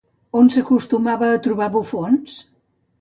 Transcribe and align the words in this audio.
On 0.39 0.47
s'acostumava 0.53 1.29
a 1.35 1.43
trobar 1.49 1.69
bufons? 1.77 2.41